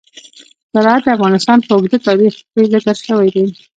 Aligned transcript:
زراعت 0.73 1.03
د 1.05 1.07
افغانستان 1.17 1.57
په 1.61 1.69
اوږده 1.75 1.97
تاریخ 2.07 2.33
کې 2.53 2.61
ذکر 2.73 2.95
شوی 3.07 3.29
دی. 3.35 3.45